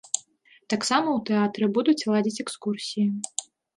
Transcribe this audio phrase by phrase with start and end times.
[0.73, 3.05] Таксама ў тэатры будуць ладзіць экскурсіі.